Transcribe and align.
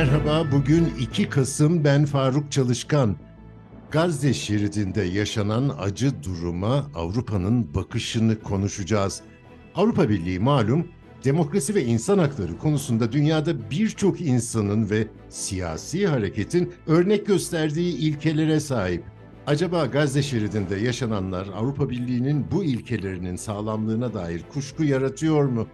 Merhaba, 0.00 0.52
bugün 0.52 0.88
2 1.00 1.28
Kasım 1.28 1.84
ben 1.84 2.04
Faruk 2.04 2.52
Çalışkan. 2.52 3.16
Gazze 3.90 4.34
şeridinde 4.34 5.02
yaşanan 5.02 5.76
acı 5.78 6.22
duruma 6.22 6.90
Avrupa'nın 6.94 7.74
bakışını 7.74 8.40
konuşacağız. 8.40 9.22
Avrupa 9.74 10.08
Birliği 10.08 10.38
malum 10.38 10.88
demokrasi 11.24 11.74
ve 11.74 11.84
insan 11.84 12.18
hakları 12.18 12.58
konusunda 12.58 13.12
dünyada 13.12 13.70
birçok 13.70 14.20
insanın 14.20 14.90
ve 14.90 15.06
siyasi 15.28 16.06
hareketin 16.06 16.72
örnek 16.86 17.26
gösterdiği 17.26 17.96
ilkelere 17.96 18.60
sahip. 18.60 19.04
Acaba 19.46 19.86
Gazze 19.86 20.22
şeridinde 20.22 20.76
yaşananlar 20.76 21.48
Avrupa 21.56 21.90
Birliği'nin 21.90 22.46
bu 22.50 22.64
ilkelerinin 22.64 23.36
sağlamlığına 23.36 24.14
dair 24.14 24.42
kuşku 24.52 24.84
yaratıyor 24.84 25.44
mu? 25.44 25.66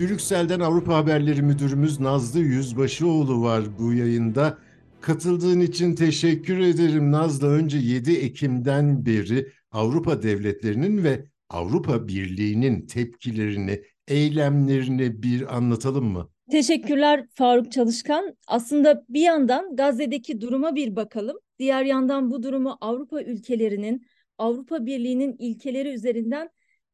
Brüksel'den 0.00 0.60
Avrupa 0.60 0.96
Haberleri 0.96 1.42
Müdürümüz 1.42 2.00
Nazlı 2.00 2.40
Yüzbaşıoğlu 2.40 3.42
var 3.42 3.64
bu 3.78 3.92
yayında. 3.92 4.58
Katıldığın 5.00 5.60
için 5.60 5.94
teşekkür 5.94 6.58
ederim 6.58 7.12
Nazlı. 7.12 7.48
Önce 7.48 7.78
7 7.78 8.12
Ekim'den 8.12 9.06
beri 9.06 9.52
Avrupa 9.72 10.22
devletlerinin 10.22 11.04
ve 11.04 11.24
Avrupa 11.50 12.08
Birliği'nin 12.08 12.86
tepkilerini, 12.86 13.82
eylemlerini 14.08 15.22
bir 15.22 15.56
anlatalım 15.56 16.04
mı? 16.04 16.30
Teşekkürler 16.50 17.26
Faruk 17.34 17.72
Çalışkan. 17.72 18.36
Aslında 18.46 19.04
bir 19.08 19.22
yandan 19.22 19.76
Gazze'deki 19.76 20.40
duruma 20.40 20.74
bir 20.74 20.96
bakalım. 20.96 21.38
Diğer 21.58 21.84
yandan 21.84 22.30
bu 22.30 22.42
durumu 22.42 22.78
Avrupa 22.80 23.22
ülkelerinin, 23.22 24.06
Avrupa 24.38 24.86
Birliği'nin 24.86 25.36
ilkeleri 25.38 25.88
üzerinden 25.88 26.50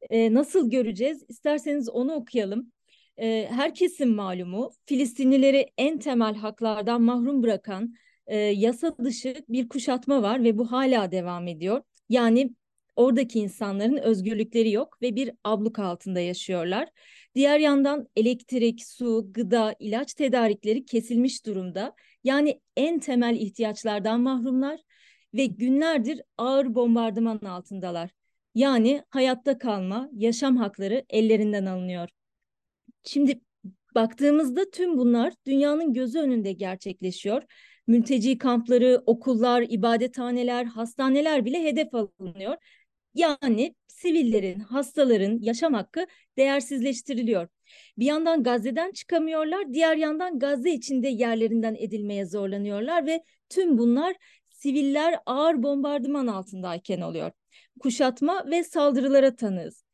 e, 0.09 0.33
nasıl 0.33 0.69
göreceğiz? 0.69 1.23
İsterseniz 1.29 1.89
onu 1.89 2.13
okuyalım. 2.13 2.71
E, 3.17 3.47
herkesin 3.51 4.15
malumu 4.15 4.71
Filistinlileri 4.85 5.67
en 5.77 5.99
temel 5.99 6.35
haklardan 6.35 7.01
mahrum 7.01 7.43
bırakan 7.43 7.93
e, 8.27 8.37
yasa 8.37 8.97
dışı 8.97 9.35
bir 9.49 9.69
kuşatma 9.69 10.21
var 10.21 10.43
ve 10.43 10.57
bu 10.57 10.71
hala 10.71 11.11
devam 11.11 11.47
ediyor. 11.47 11.81
Yani 12.09 12.53
oradaki 12.95 13.39
insanların 13.39 13.97
özgürlükleri 13.97 14.71
yok 14.71 15.01
ve 15.01 15.15
bir 15.15 15.31
abluk 15.43 15.79
altında 15.79 16.19
yaşıyorlar. 16.19 16.89
Diğer 17.35 17.59
yandan 17.59 18.07
elektrik, 18.15 18.85
su, 18.85 19.27
gıda, 19.33 19.75
ilaç 19.79 20.13
tedarikleri 20.13 20.85
kesilmiş 20.85 21.45
durumda. 21.45 21.95
Yani 22.23 22.61
en 22.77 22.99
temel 22.99 23.35
ihtiyaçlardan 23.35 24.21
mahrumlar 24.21 24.79
ve 25.33 25.45
günlerdir 25.45 26.21
ağır 26.37 26.75
bombardıman 26.75 27.39
altındalar. 27.39 28.09
Yani 28.55 29.03
hayatta 29.09 29.57
kalma, 29.57 30.09
yaşam 30.13 30.57
hakları 30.57 31.05
ellerinden 31.09 31.65
alınıyor. 31.65 32.09
Şimdi 33.05 33.41
baktığımızda 33.95 34.69
tüm 34.69 34.97
bunlar 34.97 35.33
dünyanın 35.45 35.93
gözü 35.93 36.19
önünde 36.19 36.51
gerçekleşiyor. 36.51 37.43
Mülteci 37.87 38.37
kampları, 38.37 39.03
okullar, 39.05 39.65
ibadethaneler, 39.69 40.65
hastaneler 40.65 41.45
bile 41.45 41.63
hedef 41.63 41.93
alınıyor. 41.93 42.55
Yani 43.13 43.75
sivillerin, 43.87 44.59
hastaların 44.59 45.39
yaşam 45.41 45.73
hakkı 45.73 46.07
değersizleştiriliyor. 46.37 47.47
Bir 47.97 48.05
yandan 48.05 48.43
Gazze'den 48.43 48.91
çıkamıyorlar, 48.91 49.73
diğer 49.73 49.95
yandan 49.97 50.39
Gazze 50.39 50.71
içinde 50.71 51.07
yerlerinden 51.07 51.75
edilmeye 51.75 52.25
zorlanıyorlar 52.25 53.05
ve 53.05 53.23
tüm 53.49 53.77
bunlar 53.77 54.15
siviller 54.49 55.19
ağır 55.25 55.63
bombardıman 55.63 56.27
altındayken 56.27 57.01
oluyor. 57.01 57.31
Kuşatma 57.79 58.45
ve 58.51 58.63
saldırılara 58.63 59.35
tanığız. 59.35 59.85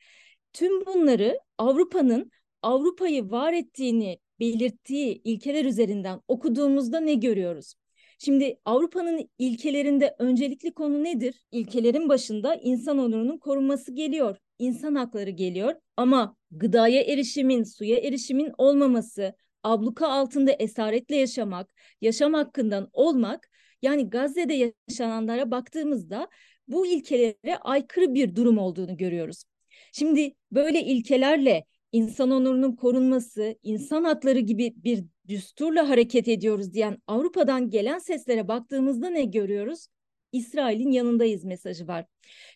Tüm 0.53 0.85
bunları 0.85 1.39
Avrupa'nın 1.57 2.31
Avrupa'yı 2.61 3.31
var 3.31 3.53
ettiğini 3.53 4.19
belirttiği 4.39 5.21
ilkeler 5.23 5.65
üzerinden 5.65 6.21
okuduğumuzda 6.27 6.99
ne 6.99 7.13
görüyoruz? 7.13 7.73
Şimdi 8.19 8.59
Avrupa'nın 8.65 9.29
ilkelerinde 9.37 10.15
öncelikli 10.19 10.73
konu 10.73 11.03
nedir? 11.03 11.45
İlkelerin 11.51 12.09
başında 12.09 12.55
insan 12.55 12.97
onurunun 12.97 13.37
korunması 13.37 13.91
geliyor, 13.95 14.37
insan 14.59 14.95
hakları 14.95 15.29
geliyor 15.29 15.75
ama 15.97 16.35
gıdaya 16.51 17.01
erişimin, 17.01 17.63
suya 17.63 17.97
erişimin 17.97 18.51
olmaması, 18.57 19.35
abluka 19.63 20.07
altında 20.07 20.51
esaretle 20.51 21.15
yaşamak, 21.15 21.73
yaşam 22.01 22.33
hakkından 22.33 22.89
olmak 22.93 23.49
yani 23.81 24.09
Gazze'de 24.09 24.73
yaşananlara 24.89 25.51
baktığımızda 25.51 26.27
bu 26.67 26.87
ilkelere 26.87 27.57
aykırı 27.61 28.13
bir 28.13 28.35
durum 28.35 28.57
olduğunu 28.57 28.97
görüyoruz. 28.97 29.43
Şimdi 29.91 30.33
böyle 30.51 30.83
ilkelerle 30.83 31.65
insan 31.91 32.31
onurunun 32.31 32.75
korunması, 32.75 33.55
insan 33.63 34.03
hakları 34.03 34.39
gibi 34.39 34.73
bir 34.77 35.03
düsturla 35.27 35.89
hareket 35.89 36.27
ediyoruz 36.27 36.73
diyen 36.73 36.97
Avrupa'dan 37.07 37.69
gelen 37.69 37.99
seslere 37.99 38.47
baktığımızda 38.47 39.09
ne 39.09 39.23
görüyoruz? 39.23 39.87
İsrail'in 40.31 40.91
yanındayız 40.91 41.43
mesajı 41.43 41.87
var. 41.87 42.05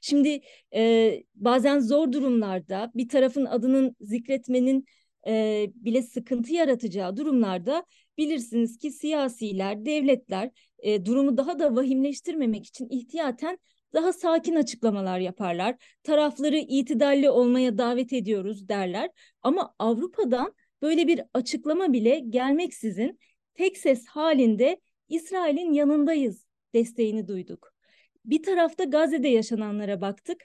Şimdi 0.01 0.41
e, 0.75 1.23
bazen 1.35 1.79
zor 1.79 2.11
durumlarda 2.11 2.91
bir 2.95 3.09
tarafın 3.09 3.45
adının 3.45 3.95
zikretmenin 4.01 4.85
e, 5.27 5.67
bile 5.75 6.01
sıkıntı 6.01 6.53
yaratacağı 6.53 7.17
durumlarda 7.17 7.85
bilirsiniz 8.17 8.77
ki 8.77 8.91
siyasiler, 8.91 9.85
devletler 9.85 10.51
e, 10.79 11.05
durumu 11.05 11.37
daha 11.37 11.59
da 11.59 11.75
vahimleştirmemek 11.75 12.65
için 12.65 12.89
ihtiyaten 12.89 13.57
daha 13.95 14.13
sakin 14.13 14.55
açıklamalar 14.55 15.19
yaparlar. 15.19 15.75
Tarafları 16.03 16.57
itidalli 16.57 17.29
olmaya 17.29 17.77
davet 17.77 18.13
ediyoruz 18.13 18.69
derler. 18.69 19.09
Ama 19.41 19.75
Avrupa'dan 19.79 20.53
böyle 20.81 21.07
bir 21.07 21.21
açıklama 21.33 21.93
bile 21.93 22.19
gelmeksizin 22.19 23.19
tek 23.53 23.77
ses 23.77 24.07
halinde 24.07 24.79
İsrail'in 25.09 25.73
yanındayız 25.73 26.45
desteğini 26.73 27.27
duyduk. 27.27 27.73
Bir 28.25 28.43
tarafta 28.43 28.83
Gazze'de 28.83 29.27
yaşananlara 29.27 30.01
baktık. 30.01 30.43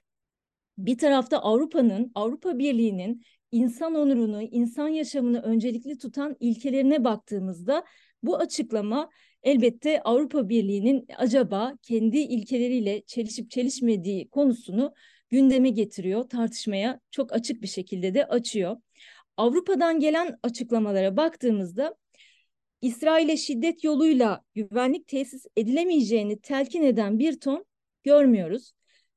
Bir 0.79 0.99
tarafta 0.99 1.39
Avrupa'nın, 1.39 2.13
Avrupa 2.15 2.59
Birliği'nin 2.59 3.23
insan 3.53 3.95
onurunu, 3.95 4.43
insan 4.43 4.89
yaşamını 4.89 5.43
öncelikli 5.43 5.99
tutan 5.99 6.37
ilkelerine 6.41 7.05
baktığımızda 7.05 7.85
bu 8.23 8.37
açıklama 8.37 9.11
elbette 9.43 10.03
Avrupa 10.03 10.49
Birliği'nin 10.49 11.07
acaba 11.17 11.75
kendi 11.83 12.19
ilkeleriyle 12.19 13.03
çelişip 13.07 13.51
çelişmediği 13.51 14.29
konusunu 14.29 14.95
gündeme 15.31 15.71
getiriyor, 15.71 16.29
tartışmaya 16.29 17.01
çok 17.11 17.33
açık 17.33 17.63
bir 17.63 17.69
şekilde 17.69 18.15
de 18.15 18.27
açıyor. 18.27 18.77
Avrupa'dan 19.37 20.01
gelen 20.01 20.39
açıklamalara 20.43 21.17
baktığımızda 21.17 21.95
İsrail'e 22.83 23.37
şiddet 23.37 23.85
yoluyla 23.85 24.45
güvenlik 24.55 25.07
tesis 25.07 25.47
edilemeyeceğini 25.57 26.41
telkin 26.41 26.83
eden 26.83 27.19
bir 27.19 27.41
ton 27.41 27.65
görmüyoruz. 28.03 28.73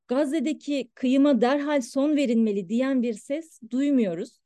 Gazze'deki 0.08 0.90
kıyıma 0.94 1.40
derhal 1.40 1.80
son 1.80 2.16
verilmeli 2.16 2.68
diyen 2.68 3.02
bir 3.02 3.14
ses 3.14 3.60
duymuyoruz. 3.70 4.43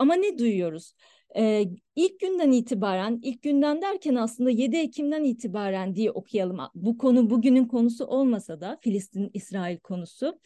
Ama 0.00 0.14
ne 0.14 0.38
duyuyoruz? 0.38 0.94
Ee, 1.36 1.64
ilk 1.96 2.20
günden 2.20 2.52
itibaren, 2.52 3.20
ilk 3.22 3.42
günden 3.42 3.82
derken 3.82 4.14
aslında 4.14 4.50
7 4.50 4.76
Ekim'den 4.76 5.24
itibaren 5.24 5.94
diye 5.94 6.10
okuyalım. 6.10 6.58
Bu 6.74 6.98
konu 6.98 7.30
bugünün 7.30 7.64
konusu 7.64 8.04
olmasa 8.04 8.60
da 8.60 8.78
Filistin-İsrail 8.82 9.78
konusu. 9.78 10.40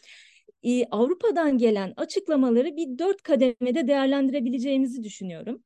Ee, 0.62 0.84
Avrupa'dan 0.91 1.59
gelen 1.59 1.94
açıklamaları 1.97 2.76
bir 2.76 2.98
dört 2.98 3.22
kademede 3.22 3.88
değerlendirebileceğimizi 3.88 5.03
düşünüyorum. 5.03 5.62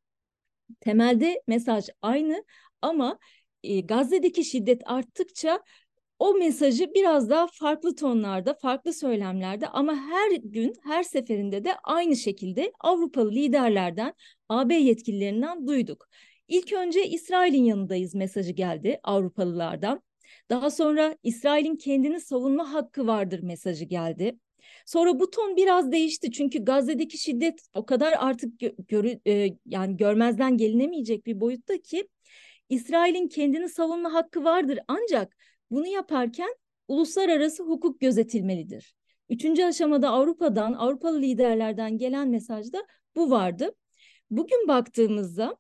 Temelde 0.81 1.43
mesaj 1.47 1.85
aynı 2.03 2.45
ama 2.83 3.19
e, 3.63 3.81
Gazze'deki 3.81 4.45
şiddet 4.45 4.83
arttıkça 4.85 5.63
o 6.19 6.35
mesajı 6.35 6.95
biraz 6.95 7.31
daha 7.31 7.47
farklı 7.53 7.95
tonlarda, 7.95 8.55
farklı 8.55 8.93
söylemlerde 8.93 9.69
ama 9.69 9.97
her 9.97 10.31
gün, 10.43 10.75
her 10.85 11.03
seferinde 11.03 11.65
de 11.65 11.75
aynı 11.85 12.17
şekilde 12.17 12.73
Avrupalı 12.81 13.33
liderlerden, 13.33 14.15
AB 14.49 14.75
yetkililerinden 14.75 15.67
duyduk. 15.67 16.09
İlk 16.49 16.73
önce 16.73 17.09
İsrail'in 17.09 17.65
yanındayız 17.65 18.15
mesajı 18.15 18.53
geldi 18.53 19.01
Avrupalılardan. 19.03 20.03
Daha 20.51 20.71
sonra 20.71 21.17
İsrail'in 21.23 21.77
kendini 21.77 22.21
savunma 22.21 22.73
hakkı 22.73 23.07
vardır 23.07 23.41
mesajı 23.43 23.85
geldi. 23.85 24.39
Sonra 24.87 25.21
bu 25.21 25.31
ton 25.31 25.57
biraz 25.57 25.93
değişti 25.93 26.33
çünkü 26.33 26.65
Gazze'deki 26.65 27.19
şiddet 27.19 27.61
o 27.75 27.87
kadar 27.87 28.15
artık 28.19 28.61
gö 28.89 29.15
e, 29.27 29.49
yani 29.67 29.97
görmezden 29.97 30.57
gelinemeyecek 30.57 31.27
bir 31.27 31.41
boyutta 31.41 31.79
ki 31.79 32.09
İsrail'in 32.69 33.29
kendini 33.29 33.69
savunma 33.69 34.13
hakkı 34.13 34.45
vardır 34.45 34.79
ancak 34.89 35.37
bunu 35.71 35.87
yaparken 35.87 36.55
uluslararası 36.89 37.63
hukuk 37.63 38.01
gözetilmelidir. 38.01 38.95
Üçüncü 39.29 39.65
aşamada 39.65 40.11
Avrupa'dan, 40.11 40.73
Avrupalı 40.73 41.23
liderlerden 41.23 41.99
gelen 41.99 42.29
mesajda 42.29 42.87
bu 43.17 43.31
vardı. 43.31 43.75
Bugün 44.31 44.69
baktığımızda 44.69 45.57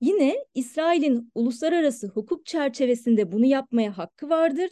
yine 0.00 0.36
İsrail'in 0.54 1.30
uluslararası 1.34 2.08
hukuk 2.08 2.46
çerçevesinde 2.46 3.32
bunu 3.32 3.46
yapmaya 3.46 3.98
hakkı 3.98 4.28
vardır. 4.28 4.70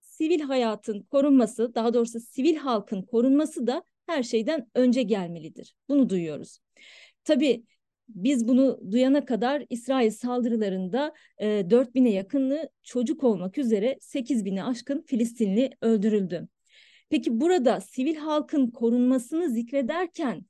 Sivil 0.00 0.40
hayatın 0.40 1.02
korunması, 1.02 1.74
daha 1.74 1.94
doğrusu 1.94 2.20
sivil 2.20 2.56
halkın 2.56 3.02
korunması 3.02 3.66
da 3.66 3.82
her 4.06 4.22
şeyden 4.22 4.70
önce 4.74 5.02
gelmelidir. 5.02 5.74
Bunu 5.88 6.08
duyuyoruz. 6.08 6.58
Tabii 7.24 7.64
biz 8.08 8.48
bunu 8.48 8.80
duyana 8.92 9.24
kadar 9.24 9.64
İsrail 9.70 10.10
saldırılarında 10.10 11.14
e, 11.38 11.70
4000'e 11.70 12.10
yakını 12.10 12.68
çocuk 12.82 13.24
olmak 13.24 13.58
üzere 13.58 13.98
8000'e 14.00 14.62
aşkın 14.62 15.02
Filistinli 15.02 15.70
öldürüldü. 15.82 16.48
Peki 17.10 17.40
burada 17.40 17.80
sivil 17.80 18.16
halkın 18.16 18.70
korunmasını 18.70 19.50
zikrederken 19.50 20.46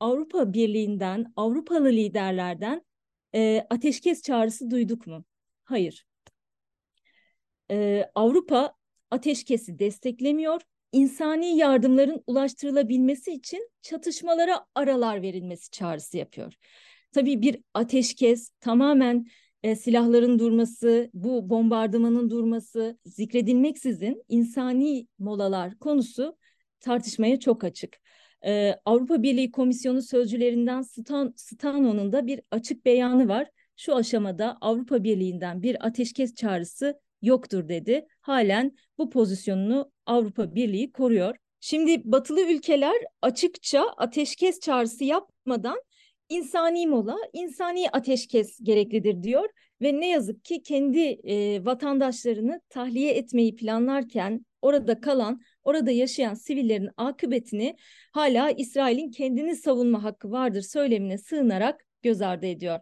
Avrupa 0.00 0.52
Birliği'nden, 0.52 1.32
Avrupalı 1.36 1.88
liderlerden 1.88 2.82
e, 3.34 3.66
ateşkes 3.70 4.22
çağrısı 4.22 4.70
duyduk 4.70 5.06
mu? 5.06 5.24
Hayır. 5.64 6.06
E, 7.70 8.10
Avrupa 8.14 8.74
ateşkesi 9.10 9.78
desteklemiyor. 9.78 10.60
İnsani 10.92 11.56
yardımların 11.56 12.22
ulaştırılabilmesi 12.26 13.32
için 13.32 13.70
çatışmalara 13.82 14.66
aralar 14.74 15.22
verilmesi 15.22 15.70
çağrısı 15.70 16.16
yapıyor. 16.16 16.54
Tabii 17.14 17.42
bir 17.42 17.58
ateşkes 17.74 18.50
tamamen 18.60 19.26
e, 19.62 19.76
silahların 19.76 20.38
durması, 20.38 21.10
bu 21.14 21.50
bombardımanın 21.50 22.30
durması 22.30 22.98
zikredilmeksizin 23.04 24.24
insani 24.28 25.06
molalar 25.18 25.78
konusu 25.78 26.36
tartışmaya 26.80 27.40
çok 27.40 27.64
açık. 27.64 27.96
Ee, 28.46 28.74
Avrupa 28.84 29.22
Birliği 29.22 29.50
Komisyonu 29.50 30.02
sözcülerinden 30.02 30.82
Stan, 30.82 31.34
Stano'nun 31.36 32.12
da 32.12 32.26
bir 32.26 32.40
açık 32.50 32.84
beyanı 32.84 33.28
var. 33.28 33.50
Şu 33.76 33.96
aşamada 33.96 34.58
Avrupa 34.60 35.04
Birliği'nden 35.04 35.62
bir 35.62 35.86
ateşkes 35.86 36.34
çağrısı 36.34 37.00
yoktur 37.22 37.68
dedi. 37.68 38.06
Halen 38.20 38.76
bu 38.98 39.10
pozisyonunu 39.10 39.90
Avrupa 40.06 40.54
Birliği 40.54 40.92
koruyor. 40.92 41.36
Şimdi 41.60 42.02
batılı 42.04 42.40
ülkeler 42.40 42.96
açıkça 43.22 43.82
ateşkes 43.96 44.60
çağrısı 44.60 45.04
yapmadan 45.04 45.78
insani 46.28 46.86
mola, 46.86 47.16
insani 47.32 47.90
ateşkes 47.90 48.58
gereklidir 48.62 49.22
diyor 49.22 49.48
ve 49.82 50.00
ne 50.00 50.08
yazık 50.08 50.44
ki 50.44 50.62
kendi 50.62 51.00
e, 51.00 51.64
vatandaşlarını 51.64 52.60
tahliye 52.68 53.14
etmeyi 53.14 53.56
planlarken 53.56 54.46
orada 54.62 55.00
kalan, 55.00 55.40
orada 55.62 55.90
yaşayan 55.90 56.34
sivillerin 56.34 56.90
akıbetini 56.96 57.76
hala 58.12 58.50
İsrail'in 58.50 59.10
kendini 59.10 59.56
savunma 59.56 60.02
hakkı 60.02 60.30
vardır 60.30 60.62
söylemine 60.62 61.18
sığınarak 61.18 61.86
göz 62.02 62.22
ardı 62.22 62.46
ediyor. 62.46 62.80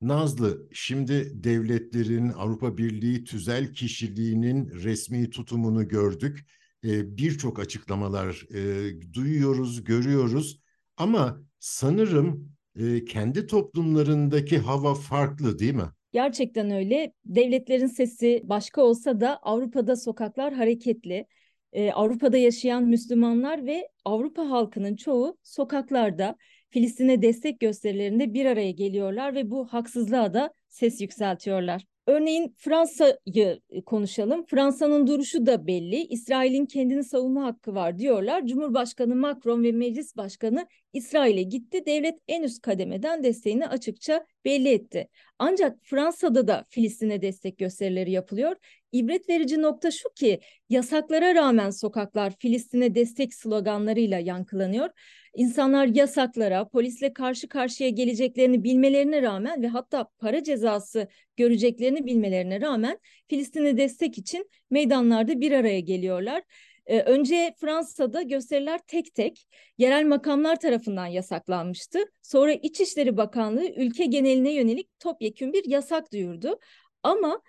Nazlı, 0.00 0.68
şimdi 0.72 1.44
devletlerin 1.44 2.28
Avrupa 2.28 2.78
Birliği 2.78 3.24
tüzel 3.24 3.72
kişiliğinin 3.72 4.70
resmi 4.70 5.30
tutumunu 5.30 5.88
gördük. 5.88 6.46
Ee, 6.84 7.16
Birçok 7.16 7.58
açıklamalar 7.58 8.46
e, 8.54 9.12
duyuyoruz, 9.12 9.84
görüyoruz. 9.84 10.60
Ama 10.96 11.45
sanırım 11.58 12.52
e, 12.76 13.04
kendi 13.04 13.46
toplumlarındaki 13.46 14.58
hava 14.58 14.94
farklı 14.94 15.58
değil 15.58 15.74
mi? 15.74 15.90
Gerçekten 16.12 16.70
öyle. 16.70 17.12
Devletlerin 17.24 17.86
sesi 17.86 18.42
başka 18.44 18.82
olsa 18.82 19.20
da 19.20 19.36
Avrupa'da 19.36 19.96
sokaklar 19.96 20.54
hareketli. 20.54 21.26
Ee, 21.72 21.92
Avrupa'da 21.92 22.36
yaşayan 22.36 22.84
Müslümanlar 22.84 23.66
ve 23.66 23.88
Avrupa 24.04 24.50
halkının 24.50 24.96
çoğu 24.96 25.38
sokaklarda 25.42 26.36
Filistin'e 26.70 27.22
destek 27.22 27.60
gösterilerinde 27.60 28.34
bir 28.34 28.46
araya 28.46 28.70
geliyorlar 28.70 29.34
ve 29.34 29.50
bu 29.50 29.66
haksızlığa 29.66 30.34
da 30.34 30.52
ses 30.68 31.00
yükseltiyorlar. 31.00 31.84
Örneğin 32.06 32.54
Fransa'yı 32.58 33.60
konuşalım. 33.86 34.46
Fransa'nın 34.46 35.06
duruşu 35.06 35.46
da 35.46 35.66
belli. 35.66 35.96
İsrail'in 35.96 36.66
kendini 36.66 37.04
savunma 37.04 37.44
hakkı 37.44 37.74
var 37.74 37.98
diyorlar. 37.98 38.46
Cumhurbaşkanı 38.46 39.14
Macron 39.14 39.62
ve 39.62 39.72
Meclis 39.72 40.16
Başkanı 40.16 40.66
İsrail'e 40.92 41.42
gitti. 41.42 41.86
Devlet 41.86 42.18
en 42.28 42.42
üst 42.42 42.62
kademeden 42.62 43.24
desteğini 43.24 43.66
açıkça 43.66 44.26
belli 44.44 44.68
etti. 44.68 45.08
Ancak 45.38 45.78
Fransa'da 45.82 46.48
da 46.48 46.64
Filistin'e 46.68 47.22
destek 47.22 47.58
gösterileri 47.58 48.10
yapılıyor. 48.10 48.56
İbret 48.96 49.28
verici 49.28 49.62
nokta 49.62 49.90
şu 49.90 50.08
ki 50.14 50.40
yasaklara 50.68 51.34
rağmen 51.34 51.70
sokaklar 51.70 52.32
Filistin'e 52.38 52.94
destek 52.94 53.34
sloganlarıyla 53.34 54.18
yankılanıyor. 54.18 54.90
İnsanlar 55.34 55.86
yasaklara, 55.86 56.68
polisle 56.68 57.12
karşı 57.12 57.48
karşıya 57.48 57.88
geleceklerini 57.88 58.64
bilmelerine 58.64 59.22
rağmen 59.22 59.62
ve 59.62 59.68
hatta 59.68 60.08
para 60.18 60.42
cezası 60.42 61.08
göreceklerini 61.36 62.06
bilmelerine 62.06 62.60
rağmen 62.60 62.98
Filistin'e 63.28 63.76
destek 63.76 64.18
için 64.18 64.50
meydanlarda 64.70 65.40
bir 65.40 65.52
araya 65.52 65.80
geliyorlar. 65.80 66.42
Ee, 66.86 67.00
önce 67.00 67.54
Fransa'da 67.60 68.22
gösteriler 68.22 68.80
tek 68.86 69.14
tek 69.14 69.48
yerel 69.78 70.06
makamlar 70.06 70.60
tarafından 70.60 71.06
yasaklanmıştı. 71.06 71.98
Sonra 72.22 72.52
İçişleri 72.52 73.16
Bakanlığı 73.16 73.68
ülke 73.76 74.04
geneline 74.04 74.52
yönelik 74.52 74.98
topyekün 75.00 75.52
bir 75.52 75.64
yasak 75.64 76.12
duyurdu. 76.12 76.58
Ama 77.02 77.42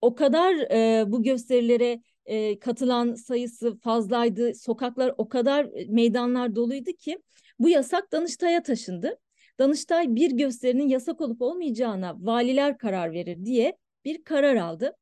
o 0.00 0.14
kadar 0.14 0.54
e, 0.54 1.04
bu 1.12 1.22
gösterilere 1.22 2.00
e, 2.26 2.58
katılan 2.58 3.14
sayısı 3.14 3.78
fazlaydı. 3.78 4.54
Sokaklar 4.54 5.14
o 5.18 5.28
kadar 5.28 5.68
meydanlar 5.88 6.56
doluydu 6.56 6.92
ki 6.92 7.18
bu 7.58 7.68
yasak 7.68 8.12
Danıştay'a 8.12 8.62
taşındı. 8.62 9.18
Danıştay 9.58 10.14
bir 10.14 10.30
gösterinin 10.30 10.88
yasak 10.88 11.20
olup 11.20 11.42
olmayacağına 11.42 12.16
valiler 12.18 12.78
karar 12.78 13.12
verir 13.12 13.44
diye 13.44 13.76
bir 14.04 14.24
karar 14.24 14.56
aldı. 14.56 14.92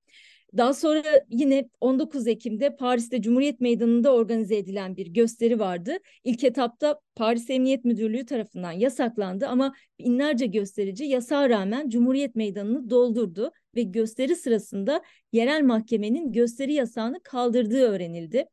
Daha 0.56 0.75
sonra 0.75 1.03
yine 1.31 1.69
19 1.81 2.27
Ekim'de 2.27 2.77
Paris'te 2.77 3.23
Cumhuriyet 3.23 3.61
Meydanı'nda 3.61 4.15
organize 4.15 4.56
edilen 4.56 4.97
bir 4.97 5.06
gösteri 5.06 5.59
vardı. 5.59 5.97
İlk 6.25 6.45
etapta 6.45 7.01
Paris 7.15 7.51
Emniyet 7.51 7.85
Müdürlüğü 7.85 8.27
tarafından 8.27 8.73
yasaklandı 8.73 9.47
ama 9.47 9.75
binlerce 9.99 10.47
gösterici 10.47 11.05
yasağa 11.05 11.49
rağmen 11.49 11.89
Cumhuriyet 11.89 12.37
Meydanı'nı 12.37 12.91
doldurdu 12.91 13.53
ve 13.77 13.83
gösteri 13.83 14.37
sırasında 14.37 15.03
yerel 15.33 15.62
mahkemenin 15.62 16.33
gösteri 16.33 16.73
yasağını 16.73 17.21
kaldırdığı 17.23 17.83
öğrenildi. 17.83 18.47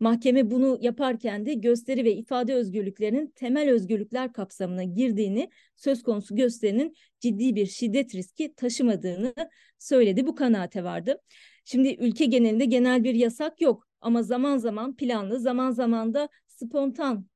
Mahkeme 0.00 0.50
bunu 0.50 0.78
yaparken 0.80 1.46
de 1.46 1.54
gösteri 1.54 2.04
ve 2.04 2.12
ifade 2.12 2.54
özgürlüklerinin 2.54 3.32
temel 3.36 3.70
özgürlükler 3.70 4.32
kapsamına 4.32 4.84
girdiğini, 4.84 5.50
söz 5.76 6.02
konusu 6.02 6.36
gösterinin 6.36 6.94
ciddi 7.20 7.54
bir 7.54 7.66
şiddet 7.66 8.14
riski 8.14 8.54
taşımadığını 8.54 9.34
söyledi. 9.78 10.26
Bu 10.26 10.34
kanaate 10.34 10.84
vardı. 10.84 11.20
Şimdi 11.64 11.96
ülke 12.00 12.24
genelinde 12.24 12.64
genel 12.64 13.04
bir 13.04 13.14
yasak 13.14 13.60
yok 13.60 13.88
ama 14.00 14.22
zaman 14.22 14.58
zaman 14.58 14.96
planlı, 14.96 15.40
zaman 15.40 15.70
zaman 15.70 16.14
da 16.14 16.28
spontan 16.46 17.26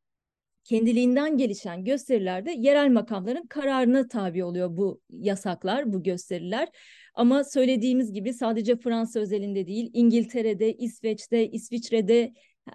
kendiliğinden 0.64 1.36
gelişen 1.36 1.84
gösterilerde 1.84 2.54
yerel 2.58 2.90
makamların 2.90 3.46
kararına 3.46 4.08
tabi 4.08 4.44
oluyor 4.44 4.76
bu 4.76 5.00
yasaklar, 5.10 5.92
bu 5.92 6.02
gösteriler. 6.02 6.68
Ama 7.14 7.44
söylediğimiz 7.44 8.12
gibi 8.12 8.34
sadece 8.34 8.76
Fransa 8.76 9.20
özelinde 9.20 9.66
değil, 9.66 9.90
İngiltere'de, 9.92 10.72
İsveç'te, 10.72 11.50
İsviçre'de, 11.50 12.32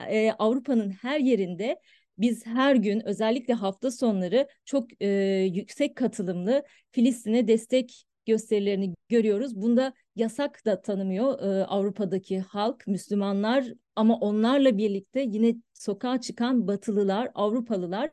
e, 0.09 0.31
Avrupa'nın 0.31 0.89
her 0.89 1.19
yerinde 1.19 1.79
biz 2.17 2.45
her 2.45 2.75
gün 2.75 3.07
özellikle 3.07 3.53
hafta 3.53 3.91
sonları 3.91 4.47
çok 4.65 5.01
e, 5.01 5.07
yüksek 5.53 5.95
katılımlı 5.95 6.63
Filistin'e 6.91 7.47
destek 7.47 8.05
gösterilerini 8.25 8.93
görüyoruz. 9.09 9.55
Bunda 9.55 9.93
yasak 10.15 10.65
da 10.65 10.81
tanımıyor 10.81 11.39
e, 11.39 11.65
Avrupa'daki 11.65 12.39
halk, 12.39 12.87
Müslümanlar 12.87 13.65
ama 13.95 14.19
onlarla 14.19 14.77
birlikte 14.77 15.21
yine 15.21 15.55
sokağa 15.73 16.21
çıkan 16.21 16.67
Batılılar, 16.67 17.31
Avrupalılar 17.35 18.09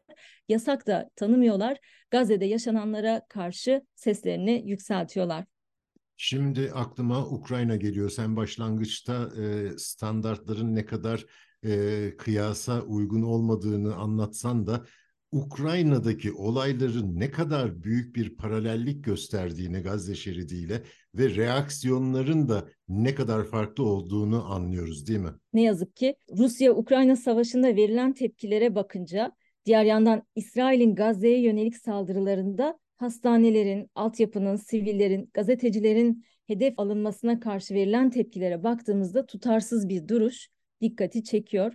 yasak 0.48 0.86
da 0.86 1.10
tanımıyorlar. 1.16 1.78
Gazze'de 2.10 2.44
yaşananlara 2.44 3.22
karşı 3.28 3.82
seslerini 3.94 4.62
yükseltiyorlar. 4.66 5.44
Şimdi 6.16 6.70
aklıma 6.74 7.26
Ukrayna 7.26 7.76
geliyor. 7.76 8.10
Sen 8.10 8.36
başlangıçta 8.36 9.28
e, 9.42 9.70
standartların 9.78 10.74
ne 10.74 10.86
kadar 10.86 11.26
e, 11.66 12.16
kıyasa 12.16 12.82
uygun 12.82 13.22
olmadığını 13.22 13.94
anlatsan 13.94 14.66
da 14.66 14.84
Ukrayna'daki 15.32 16.32
olayların 16.32 17.20
ne 17.20 17.30
kadar 17.30 17.82
büyük 17.82 18.16
bir 18.16 18.36
paralellik 18.36 19.04
gösterdiğini 19.04 19.78
Gazze 19.78 20.14
şeridiyle 20.14 20.82
ve 21.14 21.36
reaksiyonların 21.36 22.48
da 22.48 22.68
ne 22.88 23.14
kadar 23.14 23.44
farklı 23.44 23.84
olduğunu 23.84 24.52
anlıyoruz 24.52 25.08
değil 25.08 25.18
mi? 25.18 25.30
Ne 25.52 25.62
yazık 25.62 25.96
ki 25.96 26.16
Rusya-Ukrayna 26.38 27.16
savaşında 27.16 27.76
verilen 27.76 28.12
tepkilere 28.12 28.74
bakınca 28.74 29.32
diğer 29.66 29.84
yandan 29.84 30.22
İsrail'in 30.34 30.94
Gazze'ye 30.94 31.40
yönelik 31.40 31.76
saldırılarında 31.76 32.78
hastanelerin, 32.96 33.90
altyapının, 33.94 34.56
sivillerin, 34.56 35.30
gazetecilerin 35.34 36.24
hedef 36.46 36.74
alınmasına 36.76 37.40
karşı 37.40 37.74
verilen 37.74 38.10
tepkilere 38.10 38.62
baktığımızda 38.62 39.26
tutarsız 39.26 39.88
bir 39.88 40.08
duruş 40.08 40.48
dikkati 40.80 41.24
çekiyor. 41.24 41.72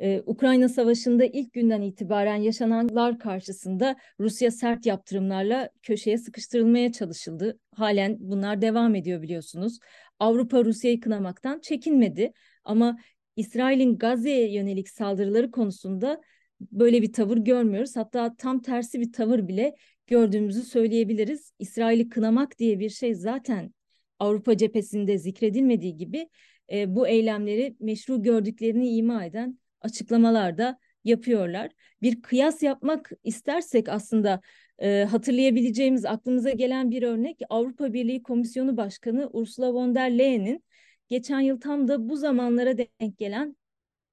Ee, 0.00 0.22
Ukrayna 0.26 0.68
Savaşı'nda 0.68 1.24
ilk 1.24 1.52
günden 1.52 1.82
itibaren 1.82 2.36
yaşananlar 2.36 3.18
karşısında 3.18 3.96
Rusya 4.20 4.50
sert 4.50 4.86
yaptırımlarla 4.86 5.70
köşeye 5.82 6.18
sıkıştırılmaya 6.18 6.92
çalışıldı. 6.92 7.58
Halen 7.74 8.16
bunlar 8.20 8.62
devam 8.62 8.94
ediyor 8.94 9.22
biliyorsunuz. 9.22 9.78
Avrupa 10.18 10.64
Rusya'yı 10.64 11.00
kınamaktan 11.00 11.60
çekinmedi 11.60 12.32
ama 12.64 12.98
İsrail'in 13.36 13.98
Gazze'ye 13.98 14.52
yönelik 14.52 14.88
saldırıları 14.88 15.50
konusunda 15.50 16.20
böyle 16.60 17.02
bir 17.02 17.12
tavır 17.12 17.36
görmüyoruz. 17.36 17.96
Hatta 17.96 18.36
tam 18.36 18.62
tersi 18.62 19.00
bir 19.00 19.12
tavır 19.12 19.48
bile 19.48 19.74
gördüğümüzü 20.06 20.62
söyleyebiliriz. 20.62 21.52
İsrail'i 21.58 22.08
kınamak 22.08 22.58
diye 22.58 22.78
bir 22.78 22.90
şey 22.90 23.14
zaten 23.14 23.74
Avrupa 24.18 24.56
cephesinde 24.56 25.18
zikredilmediği 25.18 25.96
gibi 25.96 26.28
e, 26.72 26.94
bu 26.94 27.08
eylemleri 27.08 27.76
meşru 27.80 28.22
gördüklerini 28.22 28.88
ima 28.88 29.24
eden 29.24 29.58
açıklamalar 29.80 30.58
da 30.58 30.78
yapıyorlar. 31.04 31.70
Bir 32.02 32.22
kıyas 32.22 32.62
yapmak 32.62 33.10
istersek 33.24 33.88
aslında 33.88 34.40
e, 34.78 35.04
hatırlayabileceğimiz 35.10 36.04
aklımıza 36.04 36.50
gelen 36.50 36.90
bir 36.90 37.02
örnek 37.02 37.40
Avrupa 37.48 37.92
Birliği 37.92 38.22
Komisyonu 38.22 38.76
Başkanı 38.76 39.30
Ursula 39.32 39.74
von 39.74 39.94
der 39.94 40.18
Leyen'in 40.18 40.64
geçen 41.08 41.40
yıl 41.40 41.60
tam 41.60 41.88
da 41.88 42.08
bu 42.08 42.16
zamanlara 42.16 42.78
denk 42.78 43.18
gelen 43.18 43.56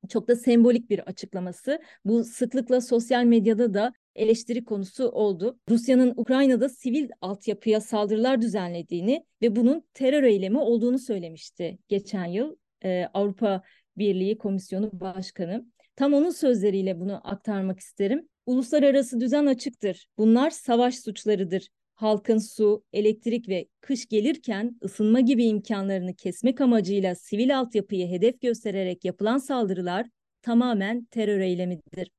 çok 0.09 0.27
da 0.27 0.35
sembolik 0.35 0.89
bir 0.89 0.99
açıklaması. 0.99 1.81
Bu 2.05 2.23
sıklıkla 2.23 2.81
sosyal 2.81 3.23
medyada 3.23 3.73
da 3.73 3.93
eleştiri 4.15 4.65
konusu 4.65 5.09
oldu. 5.09 5.59
Rusya'nın 5.69 6.13
Ukrayna'da 6.17 6.69
sivil 6.69 7.09
altyapıya 7.21 7.81
saldırılar 7.81 8.41
düzenlediğini 8.41 9.25
ve 9.41 9.55
bunun 9.55 9.83
terör 9.93 10.23
eylemi 10.23 10.59
olduğunu 10.59 10.99
söylemişti 10.99 11.77
geçen 11.87 12.25
yıl 12.25 12.55
e, 12.83 13.05
Avrupa 13.13 13.61
Birliği 13.97 14.37
Komisyonu 14.37 14.89
Başkanı. 14.93 15.65
Tam 15.95 16.13
onun 16.13 16.29
sözleriyle 16.29 16.99
bunu 16.99 17.21
aktarmak 17.23 17.79
isterim. 17.79 18.29
Uluslararası 18.45 19.19
düzen 19.19 19.45
açıktır. 19.45 20.07
Bunlar 20.17 20.49
savaş 20.49 20.99
suçlarıdır. 20.99 21.67
Halkın 21.95 22.37
su, 22.37 22.83
elektrik 22.93 23.49
ve 23.49 23.67
kış 23.81 24.05
gelirken 24.05 24.79
ısınma 24.83 25.19
gibi 25.19 25.45
imkanlarını 25.45 26.15
kesmek 26.15 26.61
amacıyla 26.61 27.15
sivil 27.15 27.59
altyapıyı 27.59 28.07
hedef 28.07 28.41
göstererek 28.41 29.05
yapılan 29.05 29.37
saldırılar 29.37 30.07
tamamen 30.41 31.05
terör 31.05 31.39
eylemidir. 31.39 32.09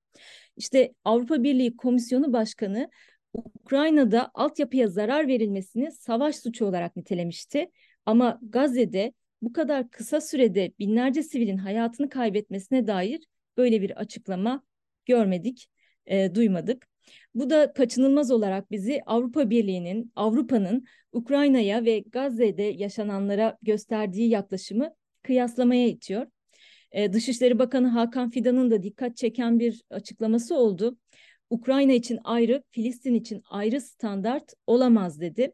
İşte 0.56 0.94
Avrupa 1.04 1.42
Birliği 1.42 1.76
Komisyonu 1.76 2.32
Başkanı 2.32 2.90
Ukrayna'da 3.34 4.30
altyapıya 4.34 4.88
zarar 4.88 5.28
verilmesini 5.28 5.92
savaş 5.92 6.36
suçu 6.36 6.66
olarak 6.66 6.96
nitelemişti. 6.96 7.70
Ama 8.06 8.40
Gazze'de 8.42 9.12
bu 9.42 9.52
kadar 9.52 9.90
kısa 9.90 10.20
sürede 10.20 10.72
binlerce 10.78 11.22
sivilin 11.22 11.56
hayatını 11.56 12.08
kaybetmesine 12.08 12.86
dair 12.86 13.20
böyle 13.56 13.82
bir 13.82 13.90
açıklama 14.00 14.62
görmedik, 15.06 15.68
e, 16.06 16.34
duymadık. 16.34 16.88
Bu 17.34 17.50
da 17.50 17.72
kaçınılmaz 17.72 18.30
olarak 18.30 18.70
bizi 18.70 19.00
Avrupa 19.06 19.50
Birliği'nin, 19.50 20.12
Avrupa'nın 20.16 20.84
Ukrayna'ya 21.12 21.84
ve 21.84 21.98
Gazze'de 21.98 22.62
yaşananlara 22.62 23.58
gösterdiği 23.62 24.28
yaklaşımı 24.28 24.94
kıyaslamaya 25.22 25.86
itiyor. 25.88 26.26
Ee, 26.92 27.12
Dışişleri 27.12 27.58
Bakanı 27.58 27.88
Hakan 27.88 28.30
Fidan'ın 28.30 28.70
da 28.70 28.82
dikkat 28.82 29.16
çeken 29.16 29.58
bir 29.58 29.82
açıklaması 29.90 30.56
oldu. 30.56 30.96
Ukrayna 31.50 31.92
için 31.92 32.18
ayrı, 32.24 32.62
Filistin 32.70 33.14
için 33.14 33.42
ayrı 33.50 33.80
standart 33.80 34.52
olamaz 34.66 35.20
dedi. 35.20 35.52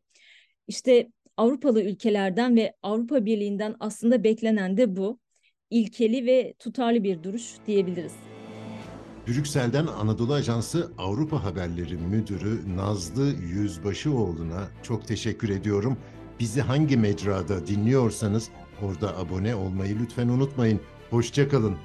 İşte 0.69 1.09
Avrupalı 1.37 1.83
ülkelerden 1.83 2.57
ve 2.57 2.75
Avrupa 2.83 3.25
Birliği'nden 3.25 3.77
aslında 3.81 4.25
beklenen 4.25 4.77
de 4.77 4.97
bu. 4.97 5.19
İlkeli 5.71 6.27
ve 6.27 6.55
tutarlı 6.59 7.05
bir 7.05 7.23
duruş 7.23 7.55
diyebiliriz. 7.67 8.12
Brüksel'den 9.29 9.87
Anadolu 9.87 10.35
Ajansı 10.35 10.93
Avrupa 10.99 11.45
Haberleri 11.45 11.97
Müdürü 11.97 12.77
Nazlı 12.77 13.33
Yüzbaşıoğlu'na 13.33 14.69
çok 14.83 15.09
teşekkür 15.09 15.49
ediyorum. 15.49 15.97
Bizi 16.41 16.61
hangi 16.61 16.97
mecrada 16.97 17.67
dinliyorsanız 17.67 18.49
orada 18.83 19.19
abone 19.19 19.55
olmayı 19.55 19.99
lütfen 20.03 20.29
unutmayın. 20.29 20.81
Hoşçakalın. 21.12 21.76